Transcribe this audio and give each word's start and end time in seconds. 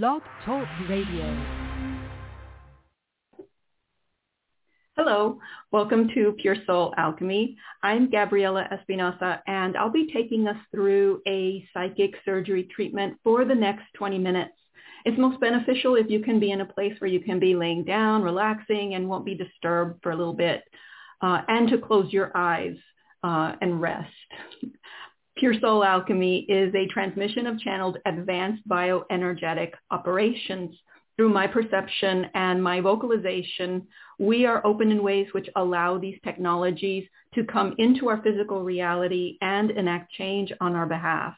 Blog 0.00 0.22
Talk 0.46 0.66
Radio. 0.88 1.36
Hello, 4.96 5.38
welcome 5.70 6.08
to 6.14 6.34
Pure 6.40 6.56
Soul 6.66 6.94
Alchemy. 6.96 7.58
I'm 7.82 8.08
Gabriella 8.08 8.66
Espinosa 8.72 9.42
and 9.46 9.76
I'll 9.76 9.90
be 9.90 10.10
taking 10.10 10.48
us 10.48 10.56
through 10.70 11.20
a 11.28 11.68
psychic 11.74 12.14
surgery 12.24 12.66
treatment 12.74 13.18
for 13.22 13.44
the 13.44 13.54
next 13.54 13.84
20 13.92 14.16
minutes. 14.16 14.54
It's 15.04 15.18
most 15.18 15.38
beneficial 15.40 15.96
if 15.96 16.08
you 16.08 16.20
can 16.20 16.40
be 16.40 16.52
in 16.52 16.62
a 16.62 16.72
place 16.72 16.98
where 16.98 17.10
you 17.10 17.20
can 17.20 17.38
be 17.38 17.54
laying 17.54 17.84
down, 17.84 18.22
relaxing, 18.22 18.94
and 18.94 19.06
won't 19.06 19.26
be 19.26 19.34
disturbed 19.34 20.02
for 20.02 20.12
a 20.12 20.16
little 20.16 20.32
bit, 20.32 20.62
uh, 21.20 21.42
and 21.48 21.68
to 21.68 21.76
close 21.76 22.10
your 22.10 22.34
eyes 22.34 22.76
uh, 23.22 23.56
and 23.60 23.82
rest. 23.82 24.08
Pure 25.36 25.54
Soul 25.60 25.82
Alchemy 25.82 26.40
is 26.48 26.74
a 26.74 26.86
transmission 26.88 27.46
of 27.46 27.58
channeled 27.58 27.96
advanced 28.04 28.66
bioenergetic 28.68 29.72
operations. 29.90 30.76
Through 31.16 31.30
my 31.30 31.46
perception 31.46 32.26
and 32.34 32.62
my 32.62 32.80
vocalization, 32.80 33.86
we 34.18 34.46
are 34.46 34.64
open 34.66 34.90
in 34.90 35.02
ways 35.02 35.28
which 35.32 35.48
allow 35.56 35.98
these 35.98 36.18
technologies 36.22 37.06
to 37.34 37.44
come 37.44 37.74
into 37.78 38.08
our 38.08 38.22
physical 38.22 38.62
reality 38.62 39.38
and 39.40 39.70
enact 39.70 40.12
change 40.12 40.52
on 40.60 40.74
our 40.76 40.86
behalf. 40.86 41.34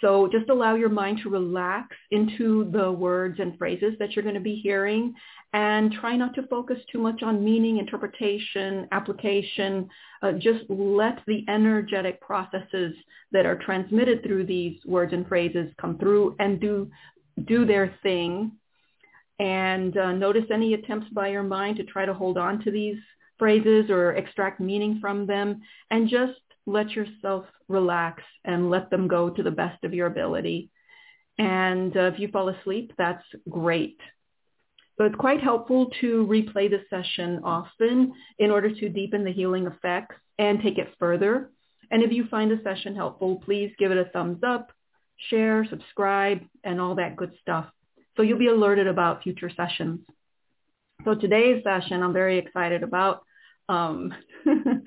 So 0.00 0.28
just 0.32 0.48
allow 0.48 0.76
your 0.76 0.88
mind 0.88 1.20
to 1.22 1.30
relax 1.30 1.94
into 2.10 2.70
the 2.72 2.90
words 2.90 3.38
and 3.38 3.56
phrases 3.58 3.94
that 3.98 4.12
you're 4.12 4.22
going 4.22 4.34
to 4.34 4.40
be 4.40 4.56
hearing 4.56 5.14
and 5.52 5.92
try 5.92 6.16
not 6.16 6.34
to 6.36 6.46
focus 6.46 6.78
too 6.90 6.98
much 6.98 7.22
on 7.22 7.44
meaning, 7.44 7.78
interpretation, 7.78 8.88
application. 8.92 9.88
Uh, 10.22 10.32
just 10.32 10.64
let 10.68 11.20
the 11.26 11.44
energetic 11.48 12.20
processes 12.20 12.94
that 13.32 13.46
are 13.46 13.56
transmitted 13.56 14.22
through 14.22 14.46
these 14.46 14.78
words 14.86 15.12
and 15.12 15.26
phrases 15.26 15.70
come 15.80 15.98
through 15.98 16.36
and 16.38 16.60
do, 16.60 16.90
do 17.46 17.66
their 17.66 17.94
thing. 18.02 18.52
And 19.38 19.96
uh, 19.96 20.12
notice 20.12 20.44
any 20.52 20.74
attempts 20.74 21.08
by 21.10 21.28
your 21.28 21.42
mind 21.42 21.76
to 21.78 21.84
try 21.84 22.06
to 22.06 22.14
hold 22.14 22.38
on 22.38 22.62
to 22.64 22.70
these 22.70 22.98
phrases 23.38 23.90
or 23.90 24.12
extract 24.12 24.60
meaning 24.60 24.98
from 25.00 25.26
them 25.26 25.60
and 25.90 26.08
just 26.08 26.40
let 26.70 26.90
yourself 26.90 27.44
relax 27.68 28.22
and 28.44 28.70
let 28.70 28.90
them 28.90 29.08
go 29.08 29.30
to 29.30 29.42
the 29.42 29.50
best 29.50 29.82
of 29.84 29.94
your 29.94 30.06
ability. 30.06 30.70
And 31.38 31.96
uh, 31.96 32.10
if 32.12 32.18
you 32.18 32.28
fall 32.28 32.48
asleep, 32.48 32.92
that's 32.98 33.24
great. 33.48 33.98
So 34.98 35.04
it's 35.04 35.16
quite 35.16 35.40
helpful 35.40 35.90
to 36.02 36.26
replay 36.26 36.68
the 36.68 36.82
session 36.90 37.40
often 37.42 38.12
in 38.38 38.50
order 38.50 38.70
to 38.70 38.88
deepen 38.90 39.24
the 39.24 39.32
healing 39.32 39.66
effects 39.66 40.16
and 40.38 40.60
take 40.60 40.76
it 40.76 40.94
further. 40.98 41.50
And 41.90 42.02
if 42.02 42.12
you 42.12 42.26
find 42.26 42.50
the 42.50 42.60
session 42.62 42.94
helpful, 42.94 43.40
please 43.44 43.72
give 43.78 43.90
it 43.90 43.96
a 43.96 44.10
thumbs 44.10 44.42
up, 44.46 44.72
share, 45.30 45.66
subscribe, 45.70 46.40
and 46.64 46.80
all 46.80 46.94
that 46.96 47.16
good 47.16 47.32
stuff. 47.40 47.66
So 48.16 48.22
you'll 48.22 48.38
be 48.38 48.48
alerted 48.48 48.86
about 48.86 49.22
future 49.22 49.50
sessions. 49.56 50.00
So 51.04 51.14
today's 51.14 51.64
session 51.64 52.02
I'm 52.02 52.12
very 52.12 52.38
excited 52.38 52.82
about. 52.82 53.24
Um, 53.68 54.12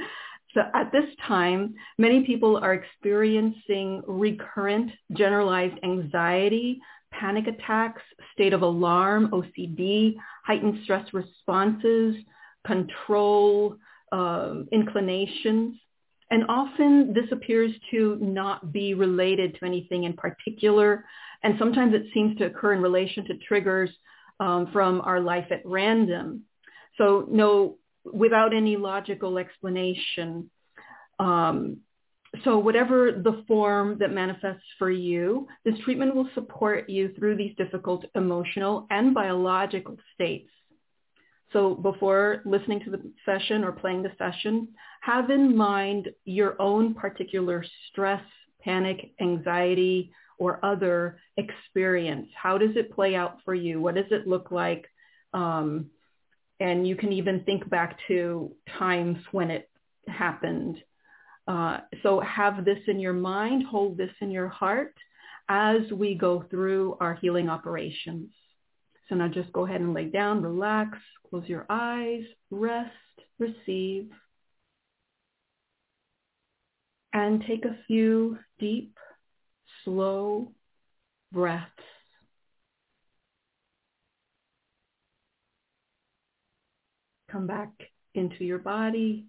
So 0.54 0.62
at 0.73 0.92
this 0.92 1.06
time, 1.28 1.73
many 1.98 2.23
people 2.23 2.58
are 2.58 2.73
experiencing 2.73 4.04
recurrent 4.08 4.92
generalized 5.14 5.80
anxiety, 5.84 6.80
panic 7.12 7.48
attacks, 7.48 8.02
state 8.34 8.54
of 8.54 8.62
alarm, 8.62 9.30
OCD, 9.31 10.16
heightened 10.46 10.80
stress 10.84 11.08
responses, 11.14 12.16
control 12.66 13.78
um, 14.12 14.68
inclinations. 14.72 15.76
And 16.30 16.44
often 16.50 17.14
this 17.14 17.31
appears 17.31 17.72
to 17.92 18.18
not 18.22 18.72
be 18.72 18.94
related 18.94 19.56
to 19.59 19.66
anything 19.66 20.04
in 20.04 20.14
particular. 20.14 21.06
And 21.44 21.56
sometimes 21.59 21.94
it 21.94 22.06
seems 22.14 22.38
to 22.38 22.46
occur 22.46 22.74
in 22.74 22.81
relation 22.81 23.26
to 23.26 23.38
triggers 23.38 23.90
um, 24.40 24.70
from 24.72 25.02
our 25.02 25.20
life 25.20 25.46
at 25.52 25.62
random. 25.66 26.44
So 26.98 27.28
no 27.30 27.78
without 28.06 28.54
any 28.54 28.78
logical 28.78 29.38
explanation. 29.38 30.50
Um, 31.19 31.78
so 32.44 32.58
whatever 32.58 33.12
the 33.12 33.44
form 33.47 33.97
that 34.00 34.12
manifests 34.12 34.66
for 34.80 34.90
you, 34.90 35.47
this 35.64 35.78
treatment 35.84 36.16
will 36.16 36.30
support 36.34 36.90
you 36.90 37.14
through 37.14 37.38
these 37.38 37.56
difficult 37.58 38.06
emotional 38.16 38.88
and 38.90 39.14
biological 39.14 39.97
states. 40.16 40.50
So 41.52 41.75
before 41.75 42.41
listening 42.46 42.80
to 42.86 42.90
the 42.90 43.12
session 43.25 43.64
or 43.64 43.72
playing 43.72 44.02
the 44.02 44.12
session, 44.18 44.70
have 45.02 45.30
in 45.30 45.56
mind 45.56 46.09
your 46.25 46.59
own 46.59 46.96
particular 46.96 47.64
stress, 47.90 48.24
panic, 48.62 49.12
anxiety, 49.22 50.12
or 50.40 50.59
other 50.66 51.20
experience. 51.38 52.28
How 52.35 52.58
does 52.58 52.75
it 52.75 52.91
play 52.91 53.16
out 53.16 53.38
for 53.46 53.53
you? 53.53 53.80
What 53.80 53.94
does 53.94 54.09
it 54.09 54.28
look 54.28 54.50
like? 54.50 54.88
Um, 55.34 55.91
and 56.63 56.88
you 56.88 56.96
can 56.96 57.12
even 57.12 57.44
think 57.44 57.69
back 57.69 57.97
to 58.07 58.50
times 58.79 59.18
when 59.34 59.51
it 59.51 59.69
happened. 60.07 60.78
Uh, 61.46 61.79
so 62.01 62.22
have 62.22 62.63
this 62.63 62.79
in 62.88 63.01
your 63.01 63.12
mind, 63.12 63.66
hold 63.69 63.97
this 63.97 64.13
in 64.22 64.31
your 64.31 64.47
heart 64.47 64.96
as 65.50 65.81
we 65.91 66.16
go 66.16 66.46
through 66.50 66.96
our 67.02 67.16
healing 67.16 67.50
operations. 67.50 68.29
So 69.09 69.16
now 69.16 69.28
just 69.28 69.52
go 69.52 69.66
ahead 69.66 69.81
and 69.81 69.94
lay 69.94 70.06
down, 70.06 70.41
relax, 70.41 70.97
close 71.29 71.44
your 71.47 71.66
eyes, 71.69 72.23
rest, 72.50 72.91
receive, 73.40 74.09
and 77.12 77.44
take 77.46 77.66
a 77.66 77.78
few 77.88 78.38
deep, 78.57 78.97
slow 79.84 80.53
breaths. 81.34 81.68
Come 87.34 87.48
back 87.48 87.72
into 88.14 88.44
your 88.44 88.60
body. 88.60 89.26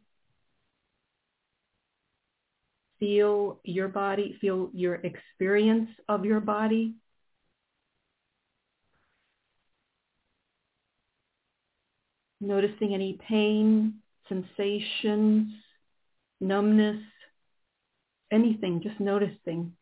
Feel 3.01 3.61
your 3.65 3.89
body, 3.89 4.37
feel 4.43 4.69
your 4.75 4.97
experience 4.97 5.89
of 6.07 6.27
your 6.27 6.41
body. 6.41 6.97
Noticing 12.43 12.93
any 12.93 13.19
pain, 13.27 13.95
sensations, 14.29 15.55
numbness, 16.43 17.01
anything, 18.31 18.83
just 18.83 19.01
noticing. 19.01 19.73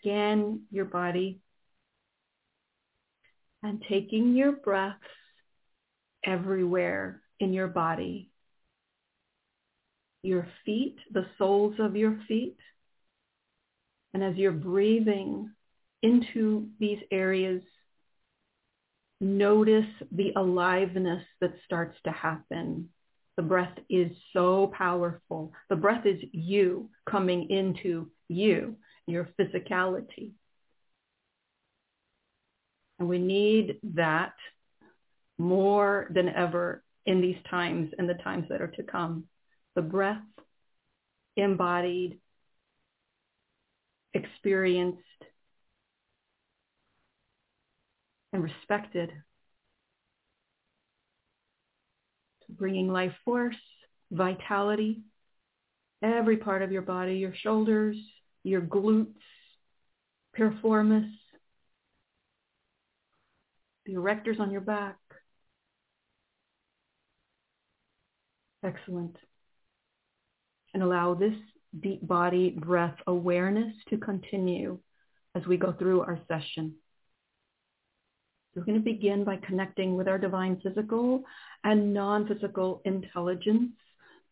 Scan 0.00 0.62
your 0.70 0.86
body 0.86 1.40
and 3.62 3.84
taking 3.86 4.34
your 4.34 4.52
breaths 4.52 4.96
everywhere 6.24 7.22
in 7.40 7.52
your 7.52 7.68
body. 7.68 8.30
Your 10.22 10.46
feet, 10.64 10.96
the 11.12 11.26
soles 11.38 11.74
of 11.78 11.96
your 11.96 12.18
feet. 12.26 12.56
And 14.14 14.22
as 14.22 14.36
you're 14.36 14.52
breathing 14.52 15.50
into 16.02 16.68
these 16.78 17.00
areas, 17.10 17.62
notice 19.20 19.86
the 20.12 20.32
aliveness 20.36 21.24
that 21.40 21.54
starts 21.64 21.96
to 22.04 22.10
happen. 22.10 22.88
The 23.36 23.42
breath 23.42 23.76
is 23.90 24.12
so 24.32 24.72
powerful. 24.76 25.52
The 25.68 25.76
breath 25.76 26.06
is 26.06 26.20
you 26.32 26.90
coming 27.10 27.50
into 27.50 28.10
you, 28.28 28.76
your 29.06 29.28
physicality. 29.38 30.32
And 32.98 33.08
we 33.08 33.18
need 33.18 33.80
that 33.94 34.34
more 35.38 36.08
than 36.10 36.28
ever 36.28 36.82
in 37.06 37.20
these 37.20 37.36
times 37.50 37.90
and 37.98 38.08
the 38.08 38.14
times 38.14 38.46
that 38.48 38.62
are 38.62 38.68
to 38.68 38.82
come. 38.82 39.24
The 39.74 39.82
breath 39.82 40.22
embodied, 41.36 42.18
experienced, 44.12 45.00
and 48.32 48.42
respected. 48.42 49.10
Bringing 52.48 52.88
life 52.88 53.14
force, 53.24 53.56
vitality, 54.10 55.02
every 56.02 56.36
part 56.36 56.62
of 56.62 56.70
your 56.70 56.82
body, 56.82 57.14
your 57.14 57.34
shoulders, 57.42 57.96
your 58.42 58.60
glutes, 58.60 59.14
piriformis, 60.38 61.10
the 63.86 63.94
erectors 63.94 64.40
on 64.40 64.50
your 64.50 64.60
back, 64.60 64.96
Excellent. 68.64 69.16
And 70.72 70.82
allow 70.82 71.14
this 71.14 71.34
deep 71.80 72.06
body 72.06 72.50
breath 72.50 72.96
awareness 73.06 73.74
to 73.90 73.98
continue 73.98 74.78
as 75.34 75.46
we 75.46 75.56
go 75.56 75.72
through 75.72 76.00
our 76.00 76.18
session. 76.28 76.74
We're 78.54 78.64
going 78.64 78.78
to 78.78 78.84
begin 78.84 79.24
by 79.24 79.36
connecting 79.36 79.96
with 79.96 80.08
our 80.08 80.18
divine 80.18 80.60
physical 80.62 81.24
and 81.64 81.92
non-physical 81.92 82.82
intelligence 82.84 83.72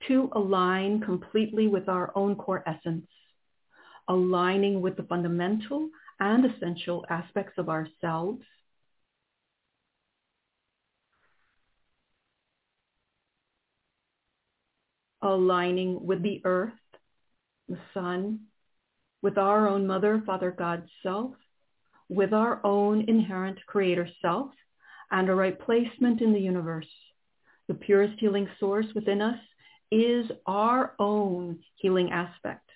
to 0.08 0.30
align 0.34 1.00
completely 1.00 1.66
with 1.66 1.88
our 1.88 2.12
own 2.14 2.36
core 2.36 2.62
essence, 2.66 3.06
aligning 4.08 4.80
with 4.80 4.96
the 4.96 5.02
fundamental 5.04 5.88
and 6.20 6.44
essential 6.44 7.04
aspects 7.10 7.58
of 7.58 7.68
ourselves. 7.68 8.42
Aligning 15.22 16.04
with 16.04 16.22
the 16.22 16.40
earth, 16.44 16.72
the 17.68 17.78
sun, 17.94 18.40
with 19.22 19.38
our 19.38 19.68
own 19.68 19.86
mother, 19.86 20.22
Father 20.26 20.50
God 20.50 20.88
self, 21.02 21.34
with 22.08 22.32
our 22.32 22.60
own 22.64 23.08
inherent 23.08 23.58
creator 23.66 24.08
self, 24.20 24.50
and 25.10 25.28
a 25.28 25.34
right 25.34 25.58
placement 25.58 26.20
in 26.20 26.32
the 26.32 26.40
universe. 26.40 26.88
The 27.68 27.74
purest 27.74 28.18
healing 28.18 28.48
source 28.58 28.86
within 28.94 29.22
us 29.22 29.38
is 29.90 30.26
our 30.46 30.94
own 30.98 31.60
healing 31.76 32.10
aspect. 32.10 32.68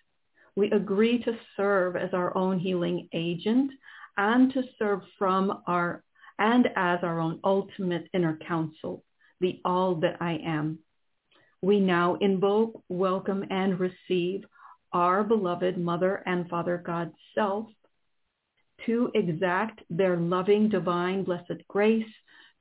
We 0.54 0.70
agree 0.70 1.22
to 1.24 1.38
serve 1.56 1.96
as 1.96 2.14
our 2.14 2.36
own 2.36 2.58
healing 2.58 3.08
agent 3.12 3.72
and 4.16 4.52
to 4.52 4.62
serve 4.78 5.00
from 5.18 5.62
our 5.66 6.02
and 6.38 6.68
as 6.76 7.00
our 7.02 7.18
own 7.18 7.40
ultimate 7.44 8.08
inner 8.12 8.38
counsel, 8.46 9.02
the 9.40 9.60
all 9.64 9.96
that 9.96 10.18
I 10.20 10.38
am. 10.44 10.78
We 11.62 11.80
now 11.80 12.16
invoke, 12.16 12.82
welcome, 12.88 13.44
and 13.50 13.80
receive 13.80 14.44
our 14.92 15.24
beloved 15.24 15.78
Mother 15.78 16.22
and 16.26 16.48
Father 16.48 16.82
God 16.84 17.12
self 17.34 17.66
to 18.84 19.10
exact 19.14 19.80
their 19.90 20.16
loving, 20.16 20.68
divine, 20.68 21.24
blessed 21.24 21.66
grace 21.68 22.06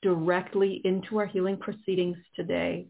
directly 0.02 0.82
into 0.84 1.18
our 1.18 1.26
healing 1.26 1.58
proceedings 1.58 2.18
today. 2.36 2.88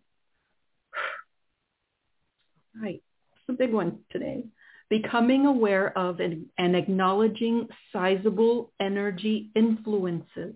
Right, 2.82 3.02
it's 3.36 3.44
a 3.48 3.54
big 3.54 3.72
one 3.72 4.00
today. 4.12 4.44
Becoming 4.90 5.46
aware 5.46 5.98
of 5.98 6.20
and, 6.20 6.48
and 6.58 6.76
acknowledging 6.76 7.70
sizable 7.94 8.74
energy 8.82 9.50
influences. 9.56 10.56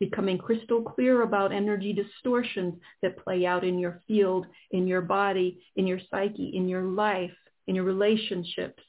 Becoming 0.00 0.38
crystal 0.38 0.82
clear 0.82 1.22
about 1.22 1.52
energy 1.52 1.92
distortions 1.92 2.74
that 3.02 3.18
play 3.18 3.44
out 3.46 3.64
in 3.64 3.78
your 3.78 4.00
field, 4.06 4.46
in 4.70 4.86
your 4.86 5.00
body, 5.00 5.60
in 5.76 5.86
your 5.86 6.00
psyche, 6.10 6.52
in 6.54 6.68
your 6.68 6.82
life, 6.82 7.34
in 7.66 7.74
your 7.74 7.84
relationships. 7.84 8.82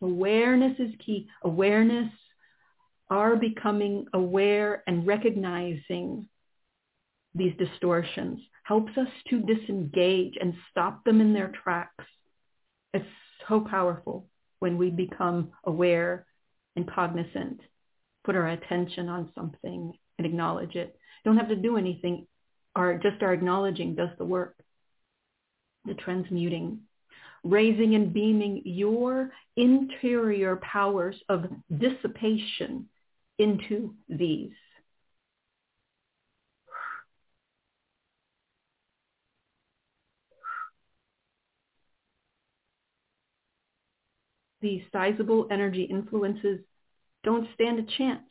Awareness 0.00 0.78
is 0.78 0.94
key. 1.04 1.28
Awareness 1.42 2.10
are 3.10 3.36
becoming 3.36 4.06
aware 4.14 4.82
and 4.86 5.06
recognizing 5.06 6.26
these 7.34 7.54
distortions 7.58 8.40
helps 8.62 8.96
us 8.96 9.08
to 9.28 9.40
disengage 9.40 10.34
and 10.40 10.54
stop 10.70 11.04
them 11.04 11.20
in 11.20 11.32
their 11.32 11.52
tracks. 11.62 12.04
It's 12.92 13.04
so 13.48 13.60
powerful 13.60 14.26
when 14.60 14.78
we 14.78 14.90
become 14.90 15.50
aware 15.64 16.26
and 16.76 16.90
cognizant, 16.90 17.60
put 18.24 18.36
our 18.36 18.48
attention 18.48 19.08
on 19.08 19.30
something 19.34 19.92
and 20.18 20.26
acknowledge 20.26 20.74
it. 20.74 20.96
Don't 21.24 21.36
have 21.36 21.48
to 21.48 21.56
do 21.56 21.76
anything. 21.76 22.26
Our, 22.74 22.98
just 22.98 23.22
our 23.22 23.32
acknowledging 23.32 23.94
does 23.94 24.10
the 24.18 24.24
work. 24.24 24.56
The 25.84 25.94
transmuting 25.94 26.80
raising 27.44 27.94
and 27.94 28.12
beaming 28.12 28.62
your 28.64 29.30
interior 29.56 30.56
powers 30.56 31.14
of 31.28 31.44
dissipation 31.78 32.88
into 33.38 33.94
these. 34.08 34.52
These 44.62 44.82
sizable 44.90 45.46
energy 45.50 45.82
influences 45.82 46.60
don't 47.24 47.48
stand 47.54 47.78
a 47.78 47.96
chance. 47.98 48.22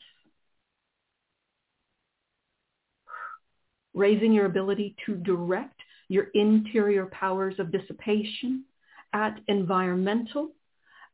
Raising 3.93 4.31
your 4.33 4.45
ability 4.45 4.95
to 5.05 5.15
direct 5.15 5.79
your 6.07 6.25
interior 6.33 7.07
powers 7.07 7.55
of 7.59 7.71
dissipation 7.71 8.65
at 9.11 9.39
environmental 9.47 10.51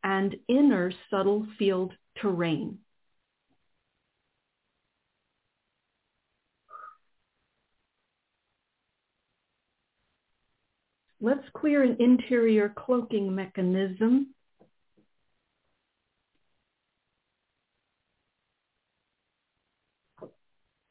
and 0.03 0.35
inner 0.47 0.91
subtle 1.09 1.47
field 1.57 1.93
terrain. 2.21 2.79
Let's 11.21 11.43
clear 11.53 11.83
an 11.83 11.97
interior 11.99 12.69
cloaking 12.69 13.35
mechanism. 13.35 14.33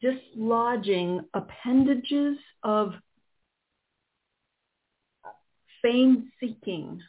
Dislodging 0.03 1.21
appendages 1.35 2.39
of 2.62 2.93
fame 5.83 6.31
seeking. 6.41 7.00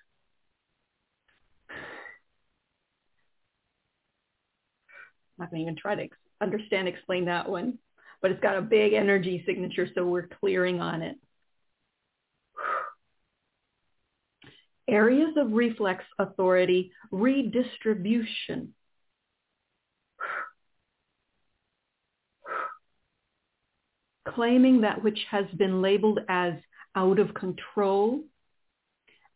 I'm 5.39 5.45
not 5.45 5.51
going 5.51 5.59
to 5.59 5.63
even 5.63 5.75
try 5.75 5.95
to 5.95 6.07
understand, 6.41 6.88
explain 6.88 7.25
that 7.25 7.47
one, 7.47 7.77
but 8.21 8.31
it's 8.31 8.41
got 8.41 8.57
a 8.57 8.62
big 8.62 8.94
energy 8.94 9.44
signature, 9.45 9.88
so 9.95 10.06
we're 10.06 10.27
clearing 10.27 10.81
on 10.81 11.01
it. 11.01 11.15
Areas 14.88 15.38
of 15.38 15.51
reflex 15.51 16.03
authority, 16.18 16.91
redistribution. 17.12 18.74
Claiming 24.35 24.81
that 24.81 25.03
which 25.03 25.19
has 25.29 25.45
been 25.57 25.81
labeled 25.81 26.19
as 26.27 26.53
out 26.95 27.19
of 27.19 27.33
control 27.33 28.23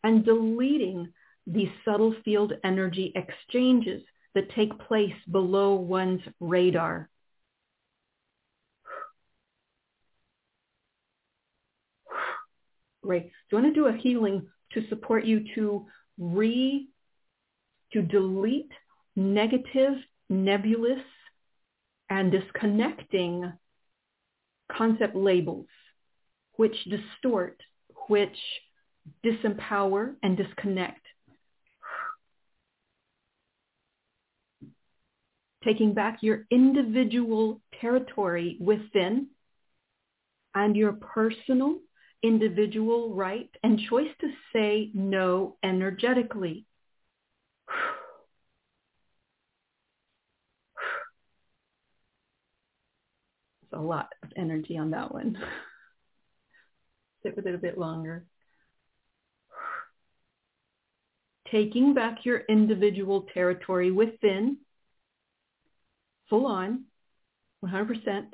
and 0.02 0.24
deleting 0.24 1.12
the 1.46 1.68
subtle 1.84 2.14
field 2.24 2.52
energy 2.62 3.12
exchanges 3.14 4.02
that 4.34 4.50
take 4.50 4.78
place 4.80 5.14
below 5.30 5.74
one's 5.74 6.20
radar. 6.40 7.08
Great. 13.02 13.30
So 13.50 13.56
I 13.56 13.60
want 13.60 13.74
to 13.74 13.80
do 13.80 13.86
a 13.86 13.96
healing 13.96 14.46
to 14.72 14.88
support 14.88 15.24
you 15.24 15.44
to 15.54 15.86
re, 16.18 16.88
to 17.92 18.02
delete 18.02 18.72
negative, 19.14 19.94
nebulous, 20.28 21.02
and 22.08 22.32
disconnecting 22.32 23.52
concept 24.70 25.14
labels, 25.14 25.66
which 26.56 26.76
distort, 26.84 27.60
which 28.08 28.36
disempower, 29.24 30.14
and 30.22 30.36
disconnect. 30.36 31.00
Taking 35.64 35.94
back 35.94 36.18
your 36.22 36.46
individual 36.50 37.60
territory 37.80 38.58
within 38.60 39.28
and 40.54 40.76
your 40.76 40.92
personal 40.92 41.78
individual 42.22 43.14
right 43.14 43.50
and 43.62 43.78
choice 43.78 44.10
to 44.20 44.28
say 44.52 44.90
no 44.94 45.56
energetically. 45.62 46.66
It's 53.62 53.63
a 53.74 53.80
lot 53.80 54.08
of 54.22 54.30
energy 54.36 54.78
on 54.78 54.90
that 54.90 55.12
one. 55.12 55.36
Sit 57.22 57.36
with 57.36 57.46
it 57.46 57.54
a 57.54 57.58
bit 57.58 57.78
longer 57.78 58.26
taking 61.54 61.94
back 61.94 62.24
your 62.24 62.42
individual 62.48 63.26
territory 63.32 63.92
within, 63.92 64.56
full 66.28 66.46
on, 66.46 66.84
100%, 67.64 68.24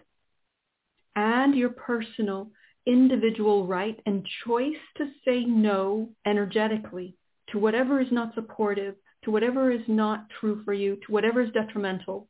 and 1.17 1.55
your 1.55 1.69
personal 1.69 2.51
individual 2.87 3.67
right 3.67 4.01
and 4.07 4.27
choice 4.47 4.73
to 4.97 5.05
say 5.25 5.45
no 5.45 6.09
energetically 6.27 7.15
to 7.51 7.59
whatever 7.59 8.01
is 8.01 8.11
not 8.11 8.35
supportive, 8.35 8.95
to 9.23 9.31
whatever 9.31 9.71
is 9.71 9.83
not 9.87 10.27
true 10.41 10.63
for 10.65 10.73
you, 10.73 10.97
to 11.05 11.13
whatever 11.13 11.43
is 11.43 11.53
detrimental, 11.53 12.27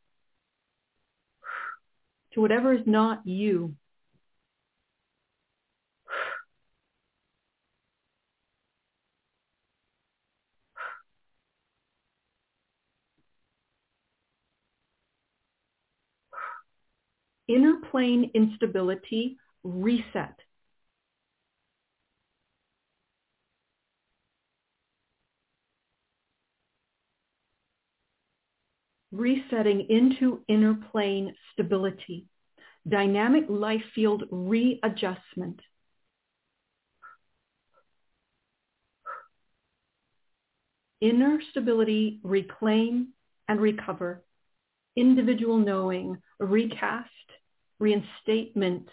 to 2.33 2.41
whatever 2.41 2.73
is 2.73 2.87
not 2.87 3.27
you. 3.27 3.75
inner 17.51 17.75
plane 17.91 18.31
instability 18.35 19.37
reset. 19.65 20.37
Resetting 29.13 29.87
into 29.89 30.43
inner 30.49 30.75
plane 30.93 31.35
stability, 31.53 32.27
dynamic 32.89 33.45
life 33.49 33.83
field 33.95 34.25
readjustment. 34.31 35.61
Inner 41.01 41.41
stability, 41.51 42.21
reclaim 42.23 43.09
and 43.49 43.61
recover. 43.61 44.23
Individual 44.97 45.57
knowing, 45.57 46.19
recast, 46.39 47.09
reinstatement, 47.79 48.89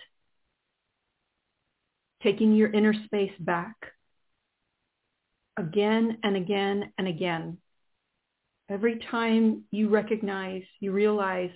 taking 2.23 2.53
your 2.53 2.71
inner 2.71 2.93
space 3.05 3.33
back 3.39 3.75
again 5.57 6.17
and 6.23 6.37
again 6.37 6.93
and 6.97 7.07
again. 7.07 7.57
Every 8.69 8.99
time 9.11 9.63
you 9.71 9.89
recognize, 9.89 10.63
you 10.79 10.91
realize 10.91 11.51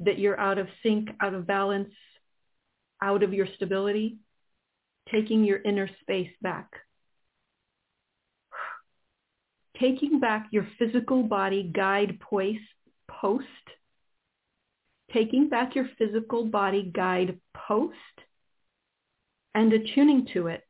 that 0.00 0.18
you're 0.18 0.38
out 0.38 0.58
of 0.58 0.68
sync, 0.82 1.10
out 1.20 1.34
of 1.34 1.46
balance, 1.46 1.92
out 3.02 3.22
of 3.22 3.32
your 3.34 3.46
stability, 3.56 4.18
taking 5.10 5.44
your 5.44 5.60
inner 5.62 5.88
space 6.00 6.30
back. 6.40 6.70
Taking 9.78 10.20
back 10.20 10.48
your 10.50 10.66
physical 10.78 11.22
body 11.22 11.70
guide 11.74 12.18
post, 12.20 12.58
post. 13.08 13.44
Taking 15.12 15.48
back 15.48 15.74
your 15.74 15.88
physical 15.98 16.46
body 16.46 16.90
guide 16.94 17.38
post 17.54 17.94
and 19.54 19.72
attuning 19.72 20.28
to 20.32 20.48
it. 20.48 20.62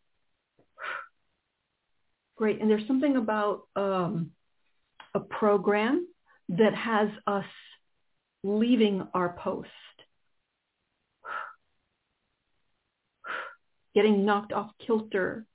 Great. 2.37 2.61
And 2.61 2.71
there's 2.71 2.87
something 2.87 3.17
about 3.17 3.63
um, 3.77 4.33
a 5.17 5.21
program 5.21 6.07
that 6.51 6.75
has 6.75 7.09
us 7.27 7.47
leaving 8.45 9.03
our 9.15 9.35
post, 9.43 9.69
getting 13.95 14.27
knocked 14.27 14.53
off 14.53 14.71
kilter. 14.87 15.47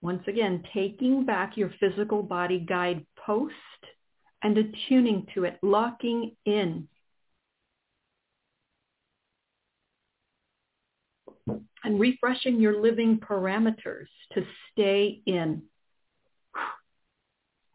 Once 0.00 0.22
again, 0.26 0.64
taking 0.72 1.26
back 1.26 1.58
your 1.58 1.70
physical 1.78 2.22
body 2.22 2.60
guide 2.60 3.04
post 3.26 3.52
and 4.42 4.56
attuning 4.56 5.26
to 5.34 5.44
it, 5.44 5.58
locking 5.62 6.34
in. 6.46 6.88
And 11.84 12.00
refreshing 12.00 12.58
your 12.58 12.80
living 12.80 13.18
parameters 13.18 14.06
to 14.32 14.44
stay 14.72 15.20
in 15.26 15.62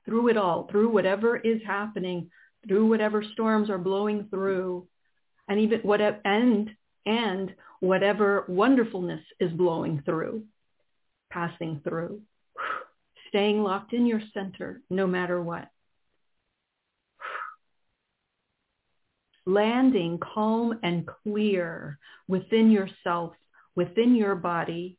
through 0.06 0.30
it 0.30 0.38
all, 0.38 0.68
through 0.70 0.90
whatever 0.90 1.38
is 1.38 1.62
happening, 1.66 2.30
through 2.68 2.88
whatever 2.88 3.24
storms 3.34 3.70
are 3.70 3.78
blowing 3.78 4.28
through, 4.30 4.88
and 5.48 5.60
even 5.60 5.80
whatever 5.82 6.20
and 6.26 6.70
and 7.06 7.54
whatever 7.80 8.46
wonderfulness 8.48 9.22
is 9.40 9.52
blowing 9.52 10.02
through, 10.06 10.44
passing 11.30 11.82
through, 11.84 12.22
staying 13.28 13.62
locked 13.62 13.94
in 13.94 14.06
your 14.06 14.22
center 14.34 14.82
no 14.90 15.06
matter 15.06 15.42
what. 15.42 15.68
Landing 19.46 20.20
calm 20.20 20.80
and 20.84 21.06
clear 21.06 22.00
within 22.30 22.72
yourself, 22.72 23.34
within 23.76 24.16
your 24.16 24.36
body, 24.36 24.98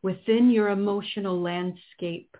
within 0.00 0.50
your 0.50 0.70
emotional 0.70 1.42
landscape 1.42 2.34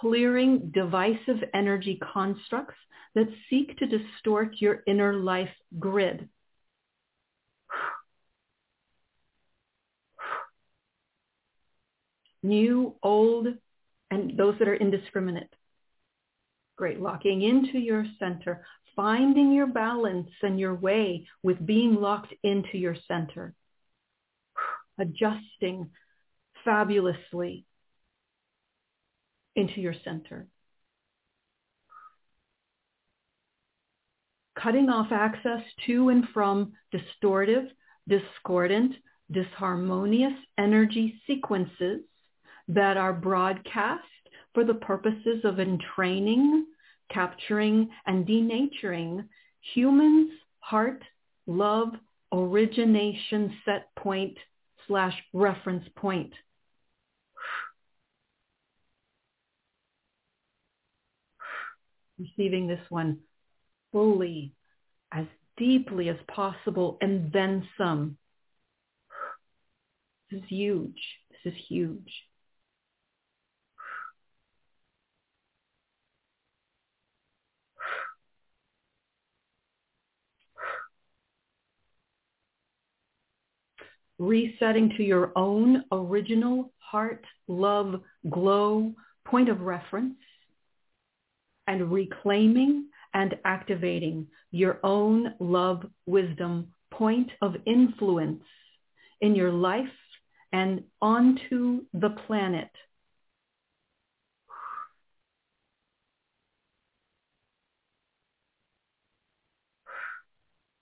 clearing 0.00 0.70
divisive 0.74 1.42
energy 1.54 1.98
constructs 2.12 2.78
that 3.14 3.28
seek 3.48 3.76
to 3.78 3.86
distort 3.86 4.56
your 4.58 4.82
inner 4.86 5.14
life 5.14 5.50
grid. 5.78 6.28
New, 12.42 12.94
old, 13.02 13.48
and 14.10 14.36
those 14.38 14.54
that 14.58 14.68
are 14.68 14.74
indiscriminate. 14.74 15.52
Great. 16.76 17.00
Locking 17.00 17.42
into 17.42 17.78
your 17.78 18.06
center, 18.20 18.64
finding 18.94 19.52
your 19.52 19.66
balance 19.66 20.30
and 20.42 20.60
your 20.60 20.74
way 20.74 21.26
with 21.42 21.64
being 21.66 21.94
locked 21.96 22.32
into 22.44 22.78
your 22.78 22.96
center. 23.08 23.54
Adjusting 24.98 25.90
fabulously 26.64 27.64
into 29.58 29.80
your 29.80 29.94
center. 30.04 30.46
Cutting 34.56 34.88
off 34.88 35.12
access 35.12 35.62
to 35.86 36.08
and 36.08 36.24
from 36.32 36.72
distortive, 36.92 37.68
discordant, 38.08 38.94
disharmonious 39.32 40.36
energy 40.56 41.20
sequences 41.26 42.00
that 42.68 42.96
are 42.96 43.12
broadcast 43.12 44.04
for 44.54 44.64
the 44.64 44.74
purposes 44.74 45.44
of 45.44 45.60
entraining, 45.60 46.66
capturing, 47.10 47.88
and 48.06 48.26
denaturing 48.26 49.24
humans' 49.74 50.32
heart, 50.60 51.02
love, 51.46 51.88
origination 52.32 53.54
set 53.64 53.94
point 53.96 54.36
slash 54.86 55.14
reference 55.32 55.84
point. 55.96 56.32
Receiving 62.18 62.66
this 62.66 62.80
one 62.88 63.18
fully, 63.92 64.52
as 65.12 65.26
deeply 65.56 66.08
as 66.08 66.16
possible, 66.28 66.98
and 67.00 67.32
then 67.32 67.66
some. 67.76 68.16
This 70.30 70.40
is 70.40 70.48
huge. 70.48 71.00
This 71.30 71.52
is 71.52 71.58
huge. 71.68 72.12
Resetting 84.18 84.94
to 84.96 85.04
your 85.04 85.32
own 85.36 85.84
original 85.92 86.72
heart, 86.78 87.24
love, 87.46 88.00
glow, 88.28 88.92
point 89.24 89.48
of 89.48 89.60
reference 89.60 90.16
and 91.68 91.92
reclaiming 91.92 92.86
and 93.14 93.36
activating 93.44 94.26
your 94.50 94.80
own 94.82 95.34
love, 95.38 95.84
wisdom, 96.06 96.72
point 96.90 97.30
of 97.42 97.54
influence 97.66 98.42
in 99.20 99.34
your 99.34 99.52
life 99.52 99.86
and 100.52 100.82
onto 101.00 101.82
the 101.92 102.10
planet. 102.26 102.70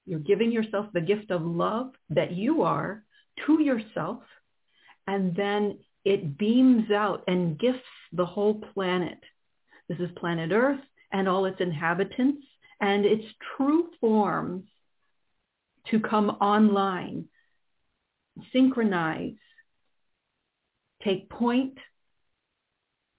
You're 0.07 0.21
giving 0.21 0.53
yourself 0.53 0.87
the 0.93 1.01
gift 1.01 1.33
of 1.33 1.43
love 1.43 1.91
that 2.11 2.31
you 2.31 2.63
are 2.63 3.03
to 3.47 3.61
yourself, 3.61 4.23
and 5.09 5.35
then 5.35 5.81
it 6.05 6.39
beams 6.39 6.93
out 6.93 7.25
and 7.27 7.59
gifts 7.59 7.81
the 8.13 8.25
whole 8.25 8.61
planet. 8.73 9.19
This 9.89 9.99
is 9.99 10.11
planet 10.17 10.51
Earth 10.53 10.81
and 11.13 11.29
all 11.29 11.45
its 11.45 11.61
inhabitants 11.61 12.45
and 12.81 13.05
its 13.05 13.25
true 13.57 13.89
forms 14.01 14.65
to 15.91 16.01
come 16.01 16.31
online, 16.31 17.27
synchronize, 18.53 19.37
take 21.05 21.31
point, 21.31 21.79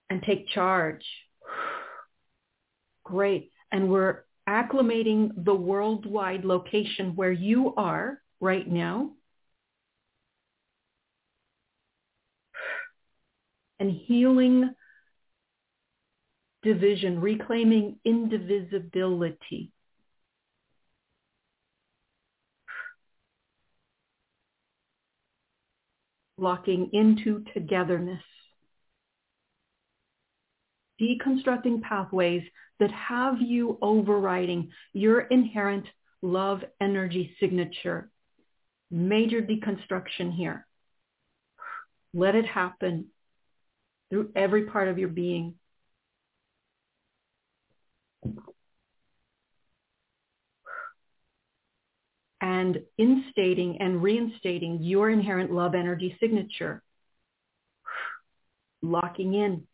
and 0.09 0.21
take 0.23 0.47
charge. 0.49 1.05
Great. 3.03 3.51
And 3.71 3.89
we're 3.89 4.25
acclimating 4.47 5.31
the 5.45 5.55
worldwide 5.55 6.43
location 6.45 7.15
where 7.15 7.31
you 7.31 7.73
are 7.75 8.21
right 8.39 8.67
now 8.67 9.11
and 13.79 13.91
healing 13.91 14.73
division, 16.67 17.21
reclaiming 17.21 17.97
indivisibility. 18.03 19.71
Locking 26.37 26.89
into 26.91 27.45
togetherness. 27.53 28.21
Deconstructing 31.01 31.81
pathways 31.81 32.43
that 32.79 32.91
have 32.91 33.41
you 33.41 33.77
overriding 33.81 34.69
your 34.91 35.21
inherent 35.21 35.85
love 36.21 36.65
energy 36.81 37.33
signature. 37.39 38.09
Major 38.91 39.41
deconstruction 39.41 40.35
here. 40.35 40.67
Let 42.13 42.35
it 42.35 42.45
happen 42.45 43.07
through 44.09 44.31
every 44.35 44.65
part 44.65 44.89
of 44.89 44.97
your 44.97 45.09
being. 45.09 45.55
And 52.41 52.79
instating 52.99 53.77
and 53.79 54.01
reinstating 54.01 54.81
your 54.81 55.09
inherent 55.09 55.51
love 55.51 55.75
energy 55.75 56.15
signature. 56.19 56.81
Locking 58.81 59.33
in. 59.33 59.67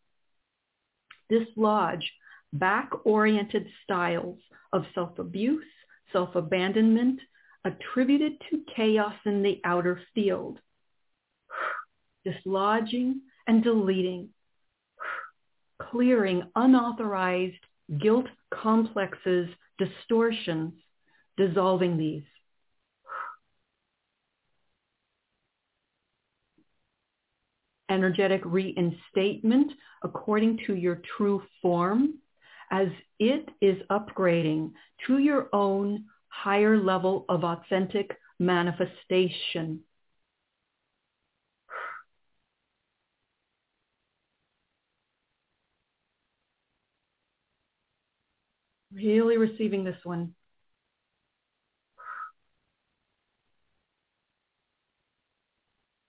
Dislodge 1.30 2.04
back-oriented 2.52 3.66
styles 3.82 4.38
of 4.72 4.84
self-abuse, 4.94 5.64
self-abandonment 6.12 7.20
attributed 7.64 8.32
to 8.50 8.64
chaos 8.74 9.14
in 9.26 9.42
the 9.42 9.60
outer 9.64 10.00
field. 10.14 10.58
Dislodging 12.24 13.20
and 13.46 13.62
deleting. 13.62 14.30
Clearing 15.90 16.44
unauthorized 16.54 17.54
guilt 18.00 18.26
complexes, 18.52 19.48
distortions, 19.78 20.74
dissolving 21.36 21.96
these. 21.96 22.24
energetic 27.90 28.40
reinstatement 28.44 29.70
according 30.02 30.58
to 30.66 30.74
your 30.74 31.00
true 31.16 31.42
form 31.60 32.14
as 32.70 32.88
it 33.18 33.48
is 33.60 33.76
upgrading 33.90 34.72
to 35.06 35.18
your 35.18 35.48
own 35.52 36.04
higher 36.28 36.78
level 36.78 37.24
of 37.28 37.44
authentic 37.44 38.10
manifestation. 38.38 39.80
Really 48.94 49.36
receiving 49.36 49.84
this 49.84 49.96
one. 50.04 50.34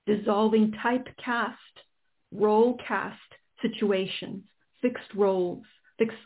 dissolving 0.05 0.71
typecast, 0.83 1.55
role 2.31 2.77
cast 2.87 3.19
situations, 3.61 4.43
fixed 4.81 5.13
roles, 5.15 5.63
fixed 5.97 6.17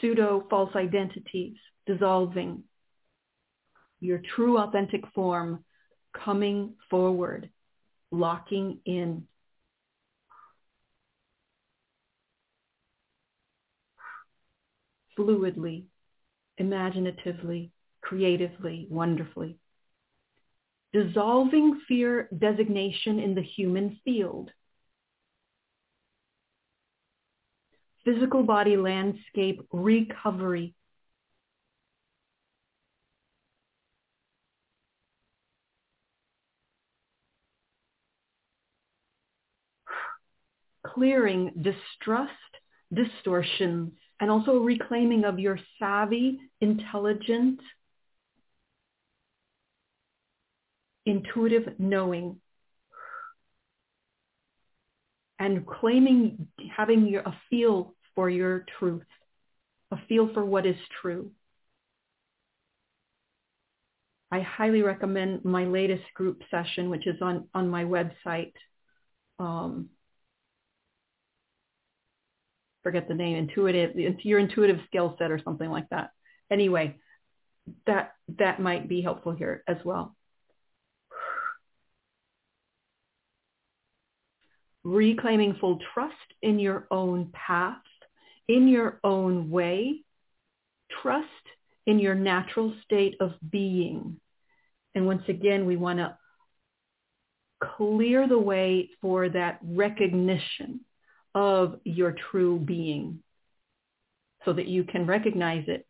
pseudo 0.00 0.44
false 0.50 0.74
identities, 0.74 1.56
dissolving 1.86 2.62
your 4.00 4.20
true 4.34 4.58
authentic 4.58 5.02
form 5.14 5.64
coming 6.12 6.74
forward, 6.90 7.48
locking 8.10 8.78
in. 8.84 9.26
Fluidly, 15.16 15.84
imaginatively, 16.58 17.72
creatively, 18.02 18.86
wonderfully 18.90 19.58
dissolving 20.94 21.80
fear 21.88 22.28
designation 22.38 23.18
in 23.18 23.34
the 23.34 23.42
human 23.42 23.98
field. 24.04 24.52
Physical 28.04 28.44
body 28.44 28.76
landscape 28.76 29.60
recovery. 29.72 30.76
Clearing 40.86 41.50
distrust, 41.60 42.30
distortions, 42.92 43.94
and 44.20 44.30
also 44.30 44.58
reclaiming 44.58 45.24
of 45.24 45.38
your 45.38 45.58
savvy, 45.78 46.40
intelligent, 46.60 47.60
intuitive 51.06 51.74
knowing 51.78 52.40
and 55.38 55.66
claiming 55.66 56.46
having 56.76 57.06
your, 57.06 57.22
a 57.22 57.36
feel 57.50 57.94
for 58.14 58.30
your 58.30 58.64
truth, 58.78 59.06
a 59.90 59.96
feel 60.08 60.32
for 60.32 60.44
what 60.44 60.66
is 60.66 60.76
true. 61.02 61.30
I 64.30 64.40
highly 64.40 64.82
recommend 64.82 65.44
my 65.44 65.64
latest 65.64 66.04
group 66.14 66.42
session, 66.50 66.90
which 66.90 67.06
is 67.06 67.16
on, 67.20 67.48
on 67.54 67.68
my 67.68 67.84
website. 67.84 68.52
Um, 69.38 69.90
forget 72.84 73.08
the 73.08 73.14
name, 73.14 73.36
intuitive, 73.36 73.96
your 74.22 74.38
intuitive 74.38 74.78
skill 74.86 75.16
set 75.18 75.32
or 75.32 75.40
something 75.42 75.68
like 75.68 75.88
that. 75.88 76.10
Anyway, 76.52 76.96
that, 77.86 78.12
that 78.38 78.60
might 78.60 78.88
be 78.88 79.02
helpful 79.02 79.32
here 79.32 79.64
as 79.66 79.78
well. 79.84 80.14
reclaiming 84.84 85.56
full 85.60 85.78
trust 85.92 86.14
in 86.42 86.58
your 86.58 86.86
own 86.90 87.32
path, 87.32 87.82
in 88.48 88.68
your 88.68 89.00
own 89.02 89.50
way, 89.50 90.02
trust 91.02 91.26
in 91.86 91.98
your 91.98 92.14
natural 92.14 92.74
state 92.84 93.16
of 93.20 93.32
being. 93.50 94.20
And 94.94 95.06
once 95.06 95.22
again, 95.28 95.66
we 95.66 95.76
want 95.76 95.98
to 95.98 96.16
clear 97.76 98.28
the 98.28 98.38
way 98.38 98.90
for 99.00 99.28
that 99.30 99.58
recognition 99.62 100.80
of 101.34 101.80
your 101.84 102.14
true 102.30 102.58
being 102.58 103.20
so 104.44 104.52
that 104.52 104.66
you 104.66 104.84
can 104.84 105.06
recognize 105.06 105.64
it, 105.68 105.86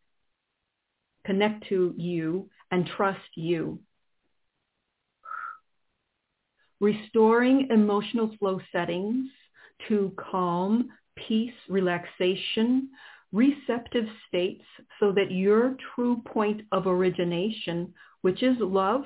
connect 1.25 1.69
to 1.69 1.95
you, 1.97 2.49
and 2.71 2.87
trust 2.87 3.21
you. 3.35 3.79
Restoring 6.81 7.69
emotional 7.71 8.35
flow 8.39 8.61
settings 8.73 9.29
to 9.89 10.13
calm, 10.17 10.91
peace, 11.17 11.55
relaxation, 11.69 12.91
receptive 13.33 14.07
states 14.29 14.65
so 15.01 15.13
that 15.13 15.31
your 15.31 15.77
true 15.95 16.23
point 16.25 16.63
of 16.73 16.87
origination, 16.87 17.93
which 18.23 18.43
is 18.43 18.57
love, 18.61 19.05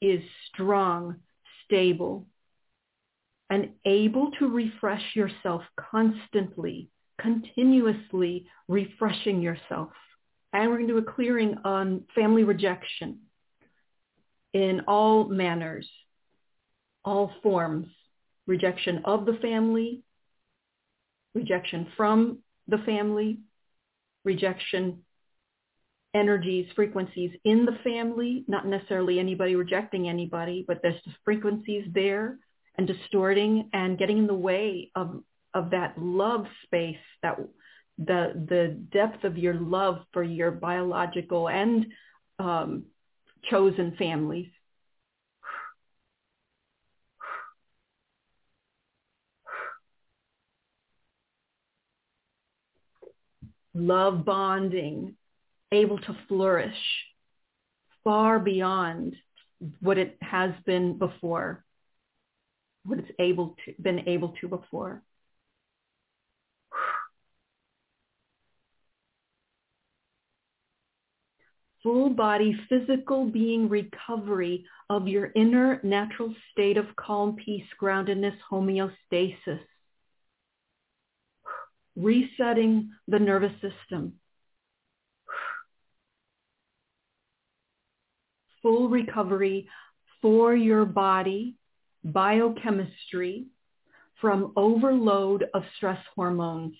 is 0.00 0.20
strong, 0.52 1.16
stable, 1.64 2.26
and 3.50 3.70
able 3.84 4.30
to 4.38 4.48
refresh 4.48 5.14
yourself 5.14 5.62
constantly, 5.78 6.90
continuously 7.20 8.46
refreshing 8.68 9.40
yourself. 9.40 9.90
And 10.52 10.70
we're 10.70 10.78
going 10.78 10.88
to 10.88 10.94
do 10.94 10.98
a 10.98 11.12
clearing 11.12 11.58
on 11.64 12.04
family 12.14 12.44
rejection 12.44 13.20
in 14.52 14.82
all 14.88 15.28
manners, 15.28 15.88
all 17.04 17.30
forms, 17.42 17.88
rejection 18.46 19.02
of 19.04 19.26
the 19.26 19.38
family, 19.42 20.02
rejection 21.34 21.88
from 21.96 22.38
the 22.68 22.78
family, 22.78 23.40
rejection 24.24 25.02
energies, 26.14 26.66
frequencies 26.74 27.30
in 27.44 27.66
the 27.66 27.76
family, 27.84 28.44
not 28.48 28.66
necessarily 28.66 29.18
anybody 29.20 29.54
rejecting 29.54 30.08
anybody, 30.08 30.64
but 30.66 30.80
there's 30.82 31.00
just 31.04 31.16
frequencies 31.24 31.86
there 31.92 32.38
and 32.78 32.86
distorting 32.86 33.70
and 33.72 33.98
getting 33.98 34.18
in 34.18 34.26
the 34.26 34.34
way 34.34 34.90
of, 34.94 35.22
of 35.54 35.70
that 35.70 35.94
love 35.98 36.46
space, 36.64 36.96
that 37.22 37.38
the, 37.98 38.32
the 38.48 38.78
depth 38.92 39.24
of 39.24 39.38
your 39.38 39.54
love 39.54 40.00
for 40.12 40.22
your 40.22 40.50
biological 40.50 41.48
and 41.48 41.86
um, 42.38 42.84
chosen 43.50 43.94
families. 43.98 44.48
love 53.76 54.24
bonding, 54.24 55.14
able 55.70 55.98
to 55.98 56.16
flourish 56.28 56.76
far 58.02 58.38
beyond 58.38 59.14
what 59.80 59.98
it 59.98 60.16
has 60.20 60.52
been 60.64 60.96
before, 60.98 61.64
what 62.86 62.98
it's 62.98 63.10
able 63.18 63.56
to, 63.64 63.74
been 63.80 64.08
able 64.08 64.34
to 64.40 64.48
before. 64.48 65.02
Full 71.82 72.10
body 72.10 72.58
physical 72.68 73.26
being 73.26 73.68
recovery 73.68 74.64
of 74.90 75.06
your 75.06 75.30
inner 75.36 75.80
natural 75.84 76.34
state 76.50 76.76
of 76.76 76.86
calm, 76.96 77.36
peace, 77.36 77.66
groundedness, 77.80 78.36
homeostasis 78.50 79.60
resetting 81.96 82.90
the 83.08 83.18
nervous 83.18 83.52
system. 83.54 84.14
Full 88.62 88.88
recovery 88.88 89.68
for 90.20 90.54
your 90.54 90.84
body, 90.84 91.56
biochemistry 92.12 93.46
from 94.20 94.52
overload 94.56 95.44
of 95.54 95.62
stress 95.76 96.00
hormones. 96.14 96.74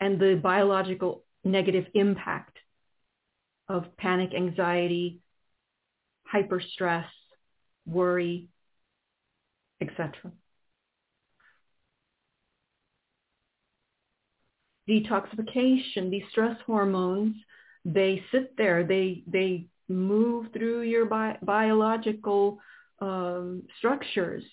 and 0.00 0.20
the 0.20 0.38
biological 0.42 1.24
negative 1.44 1.86
impact 1.94 2.58
of 3.68 3.96
panic, 3.96 4.34
anxiety, 4.34 5.20
hyperstress, 6.32 7.06
worry, 7.86 8.48
etc. 9.80 10.12
Detoxification, 14.88 16.10
these 16.10 16.22
stress 16.30 16.56
hormones, 16.66 17.34
they 17.84 18.22
sit 18.30 18.56
there, 18.56 18.84
they, 18.84 19.22
they 19.26 19.66
move 19.88 20.52
through 20.52 20.82
your 20.82 21.06
bi- 21.06 21.38
biological 21.42 22.58
um, 23.00 23.62
structures. 23.78 24.44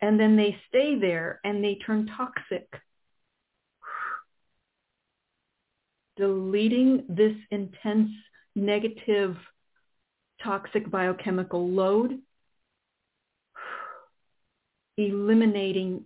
And 0.00 0.18
then 0.18 0.36
they 0.36 0.56
stay 0.68 0.98
there 0.98 1.40
and 1.44 1.62
they 1.62 1.78
turn 1.86 2.08
toxic. 2.16 2.68
Deleting 6.16 7.04
this 7.08 7.36
intense 7.50 8.10
negative 8.54 9.36
toxic 10.42 10.90
biochemical 10.90 11.68
load, 11.68 12.18
eliminating 14.96 16.04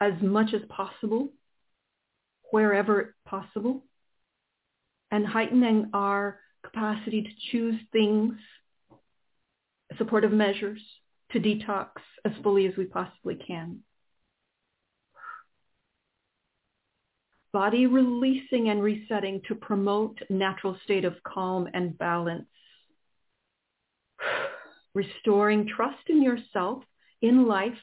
as 0.00 0.12
much 0.20 0.52
as 0.54 0.60
possible, 0.68 1.28
wherever 2.50 3.14
possible, 3.24 3.82
and 5.10 5.26
heightening 5.26 5.90
our 5.94 6.40
capacity 6.66 7.22
to 7.22 7.28
choose 7.50 7.80
things, 7.92 8.34
supportive 9.98 10.32
measures 10.32 10.80
to 11.32 11.40
detox 11.40 11.88
as 12.24 12.32
fully 12.42 12.66
as 12.66 12.76
we 12.76 12.84
possibly 12.84 13.36
can. 13.36 13.80
Body 17.52 17.86
releasing 17.86 18.68
and 18.68 18.82
resetting 18.82 19.40
to 19.48 19.54
promote 19.54 20.18
natural 20.28 20.76
state 20.84 21.04
of 21.04 21.14
calm 21.22 21.68
and 21.72 21.96
balance. 21.96 22.48
Restoring 24.94 25.66
trust 25.66 26.08
in 26.08 26.22
yourself, 26.22 26.82
in 27.22 27.46
life, 27.46 27.78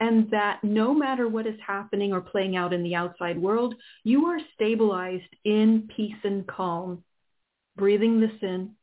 and 0.00 0.30
that 0.30 0.62
no 0.62 0.94
matter 0.94 1.28
what 1.28 1.46
is 1.46 1.58
happening 1.64 2.12
or 2.12 2.20
playing 2.20 2.56
out 2.56 2.72
in 2.72 2.82
the 2.82 2.94
outside 2.94 3.40
world, 3.40 3.74
you 4.04 4.26
are 4.26 4.38
stabilized 4.54 5.34
in 5.44 5.88
peace 5.94 6.20
and 6.24 6.46
calm. 6.46 7.02
Breathing 7.78 8.20
this 8.20 8.32
in. 8.42 8.74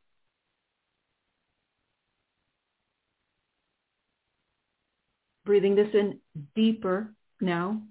Breathing 5.45 5.75
this 5.75 5.93
in 5.93 6.19
deeper 6.55 7.13
now. 7.41 7.81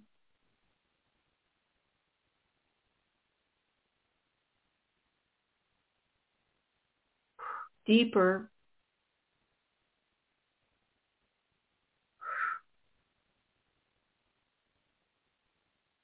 Deeper 7.86 8.50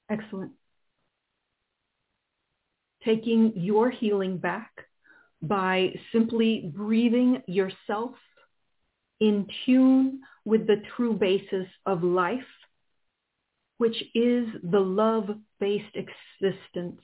Excellent. 0.09 0.51
Taking 3.03 3.53
your 3.55 3.89
healing 3.89 4.37
back 4.37 4.90
by 5.41 5.93
simply 6.11 6.71
breathing 6.75 7.41
yourself 7.47 8.11
in 9.19 9.47
tune 9.65 10.21
with 10.45 10.67
the 10.67 10.81
true 10.95 11.13
basis 11.13 11.67
of 11.85 12.03
life, 12.03 12.39
which 13.77 14.03
is 14.13 14.47
the 14.63 14.79
love-based 14.79 15.95
existence. 15.95 17.01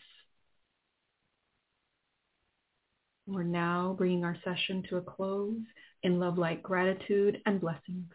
We're 3.25 3.43
now 3.43 3.95
bringing 3.97 4.23
our 4.23 4.37
session 4.43 4.83
to 4.89 4.97
a 4.97 5.01
close 5.01 5.59
in 6.03 6.19
love-like 6.19 6.63
gratitude 6.63 7.41
and 7.45 7.59
blessings. 7.59 8.11